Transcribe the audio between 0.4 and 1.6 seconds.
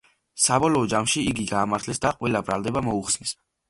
საბოლოო ჯამში იგი